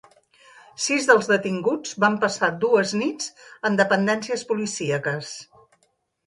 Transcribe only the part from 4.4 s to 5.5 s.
policíaques.